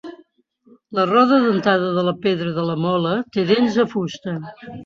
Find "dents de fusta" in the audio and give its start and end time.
3.55-4.39